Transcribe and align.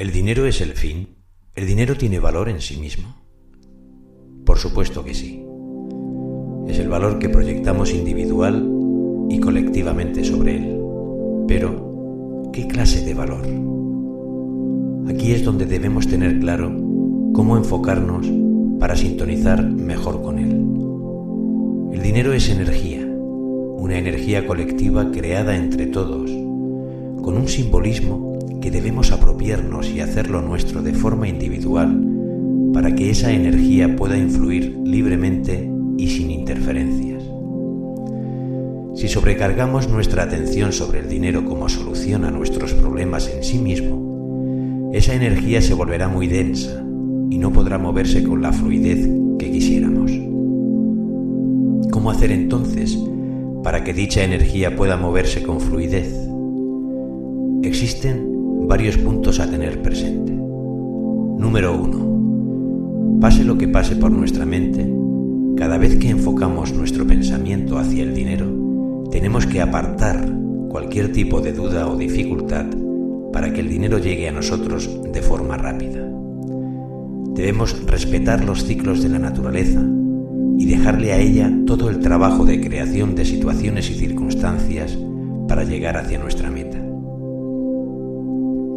¿El 0.00 0.12
dinero 0.12 0.46
es 0.46 0.62
el 0.62 0.72
fin? 0.72 1.08
¿El 1.54 1.66
dinero 1.66 1.94
tiene 1.94 2.20
valor 2.20 2.48
en 2.48 2.62
sí 2.62 2.78
mismo? 2.78 3.16
Por 4.46 4.56
supuesto 4.56 5.04
que 5.04 5.12
sí. 5.12 5.44
Es 6.66 6.78
el 6.78 6.88
valor 6.88 7.18
que 7.18 7.28
proyectamos 7.28 7.92
individual 7.92 8.66
y 9.28 9.38
colectivamente 9.40 10.24
sobre 10.24 10.56
él. 10.56 10.80
Pero, 11.46 12.48
¿qué 12.50 12.66
clase 12.66 13.04
de 13.04 13.12
valor? 13.12 13.42
Aquí 15.06 15.32
es 15.32 15.44
donde 15.44 15.66
debemos 15.66 16.08
tener 16.08 16.40
claro 16.40 16.74
cómo 17.34 17.58
enfocarnos 17.58 18.26
para 18.78 18.96
sintonizar 18.96 19.62
mejor 19.62 20.22
con 20.22 20.38
él. 20.38 21.94
El 21.94 22.02
dinero 22.02 22.32
es 22.32 22.48
energía, 22.48 23.04
una 23.04 23.98
energía 23.98 24.46
colectiva 24.46 25.10
creada 25.10 25.54
entre 25.54 25.88
todos, 25.88 26.30
con 27.22 27.36
un 27.36 27.48
simbolismo 27.48 28.29
que 28.60 28.70
debemos 28.70 29.10
apropiarnos 29.12 29.88
y 29.88 30.00
hacerlo 30.00 30.42
nuestro 30.42 30.82
de 30.82 30.92
forma 30.92 31.28
individual 31.28 32.00
para 32.72 32.94
que 32.94 33.10
esa 33.10 33.32
energía 33.32 33.96
pueda 33.96 34.16
influir 34.16 34.76
libremente 34.84 35.70
y 35.96 36.08
sin 36.08 36.30
interferencias. 36.30 37.22
Si 38.94 39.08
sobrecargamos 39.08 39.88
nuestra 39.88 40.24
atención 40.24 40.72
sobre 40.72 41.00
el 41.00 41.08
dinero 41.08 41.44
como 41.44 41.68
solución 41.68 42.24
a 42.24 42.30
nuestros 42.30 42.74
problemas 42.74 43.28
en 43.28 43.42
sí 43.42 43.58
mismo, 43.58 44.90
esa 44.92 45.14
energía 45.14 45.62
se 45.62 45.74
volverá 45.74 46.08
muy 46.08 46.26
densa 46.26 46.84
y 47.30 47.38
no 47.38 47.52
podrá 47.52 47.78
moverse 47.78 48.22
con 48.24 48.42
la 48.42 48.52
fluidez 48.52 49.08
que 49.38 49.50
quisiéramos. 49.50 50.10
¿Cómo 51.90 52.10
hacer 52.10 52.30
entonces 52.30 52.98
para 53.62 53.84
que 53.84 53.94
dicha 53.94 54.24
energía 54.24 54.76
pueda 54.76 54.96
moverse 54.96 55.42
con 55.42 55.60
fluidez? 55.60 56.12
Existen 57.62 58.29
varios 58.70 58.96
puntos 58.98 59.40
a 59.40 59.50
tener 59.50 59.82
presente. 59.82 60.30
Número 60.30 61.76
1. 61.76 63.18
Pase 63.20 63.42
lo 63.42 63.58
que 63.58 63.66
pase 63.66 63.96
por 63.96 64.12
nuestra 64.12 64.46
mente, 64.46 64.88
cada 65.56 65.76
vez 65.76 65.96
que 65.96 66.08
enfocamos 66.08 66.72
nuestro 66.72 67.04
pensamiento 67.04 67.80
hacia 67.80 68.04
el 68.04 68.14
dinero, 68.14 69.08
tenemos 69.10 69.44
que 69.44 69.60
apartar 69.60 70.24
cualquier 70.68 71.10
tipo 71.10 71.40
de 71.40 71.52
duda 71.52 71.88
o 71.88 71.96
dificultad 71.96 72.66
para 73.32 73.52
que 73.52 73.58
el 73.58 73.68
dinero 73.68 73.98
llegue 73.98 74.28
a 74.28 74.32
nosotros 74.32 74.88
de 75.12 75.20
forma 75.20 75.56
rápida. 75.56 76.08
Debemos 77.34 77.84
respetar 77.88 78.44
los 78.44 78.62
ciclos 78.66 79.02
de 79.02 79.08
la 79.08 79.18
naturaleza 79.18 79.84
y 80.58 80.66
dejarle 80.66 81.12
a 81.12 81.18
ella 81.18 81.52
todo 81.66 81.90
el 81.90 81.98
trabajo 81.98 82.44
de 82.44 82.60
creación 82.60 83.16
de 83.16 83.24
situaciones 83.24 83.90
y 83.90 83.94
circunstancias 83.94 84.96
para 85.48 85.64
llegar 85.64 85.96
hacia 85.96 86.20
nuestra 86.20 86.52
meta. 86.52 86.89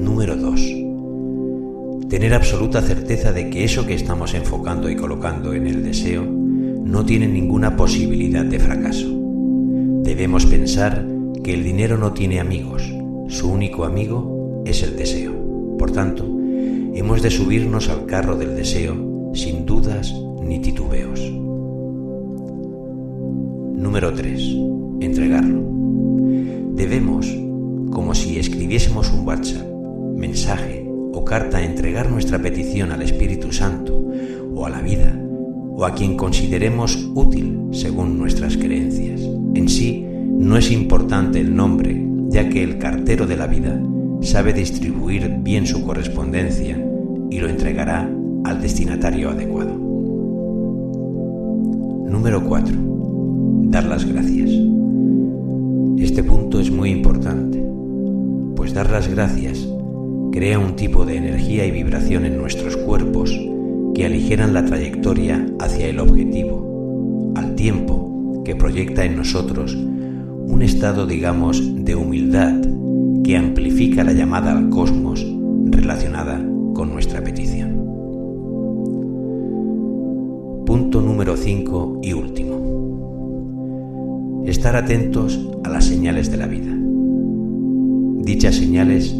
Número 0.00 0.36
2. 0.36 2.08
Tener 2.08 2.32
absoluta 2.32 2.80
certeza 2.80 3.32
de 3.32 3.50
que 3.50 3.64
eso 3.64 3.84
que 3.84 3.94
estamos 3.94 4.32
enfocando 4.34 4.88
y 4.88 4.96
colocando 4.96 5.52
en 5.54 5.66
el 5.66 5.82
deseo 5.82 6.24
no 6.24 7.04
tiene 7.04 7.26
ninguna 7.26 7.76
posibilidad 7.76 8.44
de 8.44 8.60
fracaso. 8.60 9.08
Debemos 10.04 10.46
pensar 10.46 11.04
que 11.42 11.52
el 11.52 11.64
dinero 11.64 11.98
no 11.98 12.12
tiene 12.12 12.38
amigos, 12.40 12.82
su 13.28 13.50
único 13.50 13.84
amigo 13.84 14.62
es 14.64 14.82
el 14.82 14.96
deseo. 14.96 15.34
Por 15.78 15.90
tanto, 15.90 16.24
hemos 16.94 17.20
de 17.20 17.30
subirnos 17.30 17.88
al 17.88 18.06
carro 18.06 18.36
del 18.36 18.54
deseo 18.54 19.32
sin 19.34 19.66
dudas 19.66 20.14
ni 20.42 20.60
titubeos. 20.60 21.20
Número 23.76 24.12
3. 24.14 24.56
Entregarlo. 25.00 25.60
Debemos, 26.74 27.26
como 27.90 28.14
si 28.14 28.38
escribiésemos 28.38 29.12
un 29.12 29.26
WhatsApp, 29.26 29.77
mensaje 30.18 30.84
o 31.12 31.24
carta, 31.24 31.62
entregar 31.62 32.10
nuestra 32.10 32.38
petición 32.38 32.92
al 32.92 33.02
Espíritu 33.02 33.52
Santo 33.52 34.04
o 34.54 34.66
a 34.66 34.70
la 34.70 34.80
vida 34.80 35.18
o 35.76 35.84
a 35.84 35.94
quien 35.94 36.16
consideremos 36.16 37.08
útil 37.14 37.68
según 37.70 38.18
nuestras 38.18 38.56
creencias. 38.56 39.20
En 39.54 39.68
sí, 39.68 40.04
no 40.04 40.56
es 40.56 40.72
importante 40.72 41.38
el 41.40 41.54
nombre, 41.54 42.04
ya 42.28 42.48
que 42.48 42.64
el 42.64 42.78
cartero 42.78 43.26
de 43.26 43.36
la 43.36 43.46
vida 43.46 43.80
sabe 44.20 44.52
distribuir 44.52 45.38
bien 45.40 45.66
su 45.66 45.84
correspondencia 45.84 46.76
y 47.30 47.38
lo 47.38 47.48
entregará 47.48 48.10
al 48.44 48.60
destinatario 48.60 49.30
adecuado. 49.30 49.74
Número 52.10 52.42
4. 52.44 52.74
Dar 53.70 53.84
las 53.84 54.04
gracias. 54.04 54.50
Este 55.98 56.24
punto 56.24 56.58
es 56.58 56.72
muy 56.72 56.90
importante, 56.90 57.64
pues 58.56 58.74
dar 58.74 58.90
las 58.90 59.06
gracias 59.06 59.68
crea 60.32 60.58
un 60.58 60.76
tipo 60.76 61.04
de 61.04 61.16
energía 61.16 61.66
y 61.66 61.70
vibración 61.70 62.24
en 62.24 62.36
nuestros 62.38 62.76
cuerpos 62.76 63.30
que 63.94 64.06
aligeran 64.06 64.54
la 64.54 64.64
trayectoria 64.64 65.46
hacia 65.58 65.88
el 65.88 65.98
objetivo, 65.98 67.32
al 67.34 67.54
tiempo 67.54 68.42
que 68.44 68.54
proyecta 68.54 69.04
en 69.04 69.16
nosotros 69.16 69.74
un 69.74 70.62
estado, 70.62 71.06
digamos, 71.06 71.84
de 71.84 71.94
humildad 71.94 72.54
que 73.24 73.36
amplifica 73.36 74.04
la 74.04 74.12
llamada 74.12 74.52
al 74.52 74.70
cosmos 74.70 75.26
relacionada 75.66 76.42
con 76.74 76.90
nuestra 76.90 77.22
petición. 77.22 77.76
Punto 80.64 81.00
número 81.02 81.36
5 81.36 82.00
y 82.02 82.12
último. 82.12 82.58
Estar 84.46 84.76
atentos 84.76 85.38
a 85.64 85.68
las 85.68 85.84
señales 85.84 86.30
de 86.30 86.36
la 86.36 86.46
vida. 86.46 86.74
Dichas 88.24 88.54
señales 88.54 89.14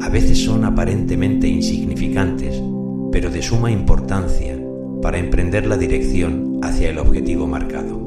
a 0.00 0.08
veces 0.08 0.44
son 0.44 0.64
aparentemente 0.64 1.48
insignificantes, 1.48 2.62
pero 3.10 3.30
de 3.30 3.42
suma 3.42 3.70
importancia 3.70 4.58
para 5.02 5.18
emprender 5.18 5.66
la 5.66 5.76
dirección 5.76 6.60
hacia 6.62 6.90
el 6.90 6.98
objetivo 6.98 7.46
marcado. 7.46 7.98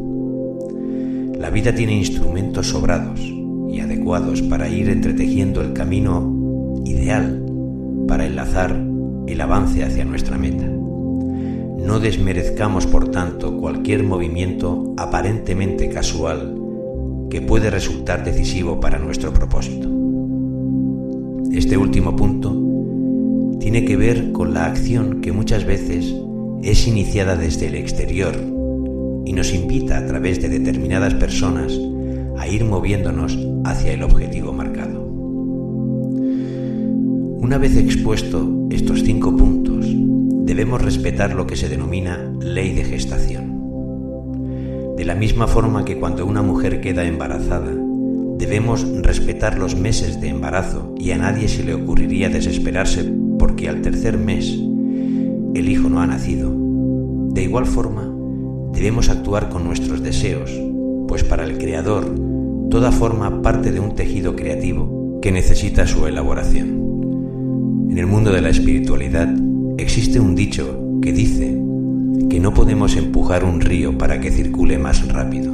La 1.37 1.49
vida 1.49 1.73
tiene 1.73 1.97
instrumentos 1.97 2.67
sobrados 2.67 3.19
y 3.19 3.79
adecuados 3.79 4.41
para 4.41 4.69
ir 4.69 4.89
entretejiendo 4.89 5.61
el 5.61 5.73
camino 5.73 6.81
ideal 6.85 7.43
para 8.07 8.25
enlazar 8.25 8.79
el 9.27 9.41
avance 9.41 9.83
hacia 9.83 10.05
nuestra 10.05 10.37
meta. 10.37 10.65
No 10.65 11.99
desmerezcamos, 11.99 12.85
por 12.85 13.09
tanto, 13.09 13.57
cualquier 13.57 14.03
movimiento 14.03 14.93
aparentemente 14.97 15.89
casual 15.89 16.57
que 17.29 17.41
puede 17.41 17.69
resultar 17.69 18.23
decisivo 18.23 18.79
para 18.79 18.99
nuestro 18.99 19.33
propósito. 19.33 19.90
Este 21.53 21.75
último 21.75 22.15
punto 22.15 22.55
tiene 23.59 23.83
que 23.83 23.97
ver 23.97 24.31
con 24.31 24.53
la 24.53 24.67
acción 24.67 25.19
que 25.19 25.33
muchas 25.33 25.65
veces 25.65 26.15
es 26.63 26.87
iniciada 26.87 27.35
desde 27.35 27.67
el 27.67 27.75
exterior 27.75 28.33
y 29.25 29.33
nos 29.33 29.53
invita 29.53 29.97
a 29.97 30.05
través 30.05 30.41
de 30.41 30.47
determinadas 30.47 31.13
personas 31.15 31.77
a 32.37 32.47
ir 32.47 32.63
moviéndonos 32.63 33.37
hacia 33.65 33.91
el 33.91 34.03
objetivo 34.03 34.53
marcado. 34.53 35.01
Una 37.41 37.57
vez 37.57 37.75
expuesto 37.75 38.67
estos 38.69 39.03
cinco 39.03 39.35
puntos, 39.35 39.85
debemos 40.45 40.81
respetar 40.81 41.35
lo 41.35 41.47
que 41.47 41.57
se 41.57 41.67
denomina 41.67 42.33
ley 42.39 42.73
de 42.73 42.85
gestación. 42.85 44.95
De 44.95 45.03
la 45.03 45.15
misma 45.15 45.47
forma 45.47 45.83
que 45.83 45.97
cuando 45.97 46.25
una 46.25 46.41
mujer 46.41 46.79
queda 46.79 47.03
embarazada, 47.03 47.73
debemos 48.41 48.83
respetar 49.03 49.59
los 49.59 49.75
meses 49.75 50.19
de 50.19 50.29
embarazo 50.29 50.95
y 50.97 51.11
a 51.11 51.17
nadie 51.19 51.47
se 51.47 51.63
le 51.63 51.75
ocurriría 51.75 52.27
desesperarse 52.27 53.03
porque 53.37 53.69
al 53.69 53.83
tercer 53.83 54.17
mes 54.17 54.57
el 55.53 55.69
hijo 55.69 55.89
no 55.89 56.01
ha 56.01 56.07
nacido. 56.07 56.51
De 57.29 57.43
igual 57.43 57.67
forma, 57.67 58.11
debemos 58.73 59.09
actuar 59.09 59.49
con 59.49 59.63
nuestros 59.63 60.01
deseos, 60.01 60.51
pues 61.07 61.23
para 61.23 61.43
el 61.43 61.59
Creador 61.59 62.15
toda 62.71 62.91
forma 62.91 63.43
parte 63.43 63.71
de 63.71 63.79
un 63.79 63.93
tejido 63.93 64.35
creativo 64.35 65.19
que 65.21 65.31
necesita 65.31 65.85
su 65.85 66.07
elaboración. 66.07 67.89
En 67.91 67.97
el 67.99 68.07
mundo 68.07 68.31
de 68.31 68.41
la 68.41 68.49
espiritualidad 68.49 69.31
existe 69.77 70.19
un 70.19 70.33
dicho 70.33 70.99
que 70.99 71.13
dice 71.13 71.61
que 72.27 72.39
no 72.39 72.55
podemos 72.55 72.95
empujar 72.95 73.43
un 73.43 73.61
río 73.61 73.99
para 73.99 74.19
que 74.19 74.31
circule 74.31 74.79
más 74.79 75.07
rápido. 75.07 75.53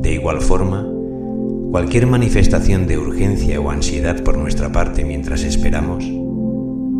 De 0.00 0.14
igual 0.14 0.40
forma, 0.40 0.86
cualquier 1.70 2.08
manifestación 2.08 2.88
de 2.88 2.98
urgencia 2.98 3.60
o 3.60 3.70
ansiedad 3.70 4.24
por 4.24 4.36
nuestra 4.36 4.72
parte 4.72 5.04
mientras 5.04 5.44
esperamos 5.44 6.04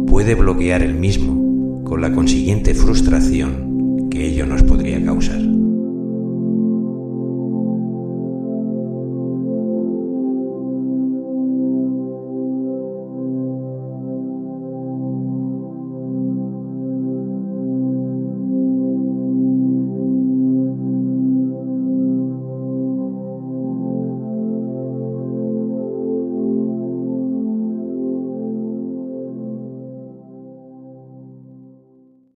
puede 0.06 0.36
bloquear 0.36 0.82
el 0.82 0.94
mismo 0.94 1.82
con 1.84 2.00
la 2.00 2.12
consiguiente 2.12 2.74
frustración 2.74 3.69